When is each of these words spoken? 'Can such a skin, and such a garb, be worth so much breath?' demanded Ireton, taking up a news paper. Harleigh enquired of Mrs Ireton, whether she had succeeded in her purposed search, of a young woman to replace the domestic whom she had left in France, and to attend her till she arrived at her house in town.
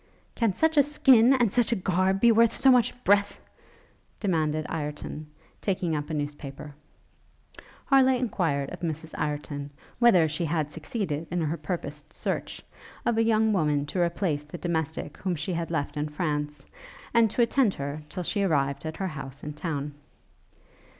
'Can 0.33 0.51
such 0.53 0.77
a 0.77 0.81
skin, 0.81 1.31
and 1.33 1.53
such 1.53 1.71
a 1.71 1.75
garb, 1.75 2.21
be 2.21 2.31
worth 2.31 2.53
so 2.53 2.71
much 2.71 3.03
breath?' 3.03 3.39
demanded 4.19 4.65
Ireton, 4.67 5.27
taking 5.61 5.95
up 5.95 6.09
a 6.09 6.15
news 6.15 6.33
paper. 6.33 6.73
Harleigh 7.85 8.15
enquired 8.17 8.71
of 8.71 8.79
Mrs 8.79 9.13
Ireton, 9.15 9.69
whether 9.99 10.27
she 10.27 10.45
had 10.45 10.71
succeeded 10.71 11.27
in 11.29 11.41
her 11.41 11.55
purposed 11.55 12.13
search, 12.13 12.63
of 13.05 13.19
a 13.19 13.23
young 13.23 13.53
woman 13.53 13.85
to 13.85 14.01
replace 14.01 14.43
the 14.43 14.57
domestic 14.57 15.17
whom 15.17 15.35
she 15.35 15.53
had 15.53 15.69
left 15.69 15.95
in 15.95 16.07
France, 16.09 16.65
and 17.13 17.29
to 17.29 17.43
attend 17.43 17.75
her 17.75 18.01
till 18.09 18.23
she 18.23 18.41
arrived 18.41 18.87
at 18.87 18.97
her 18.97 19.09
house 19.09 19.43
in 19.43 19.53
town. 19.53 19.93